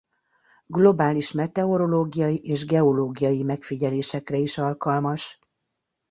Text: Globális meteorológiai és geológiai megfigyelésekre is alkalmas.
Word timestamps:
Globális 0.65 1.31
meteorológiai 1.31 2.37
és 2.37 2.65
geológiai 2.65 3.43
megfigyelésekre 3.43 4.37
is 4.37 4.57
alkalmas. 4.57 5.39